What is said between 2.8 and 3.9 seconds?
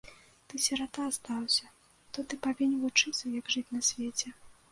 вучыцца, як жыць на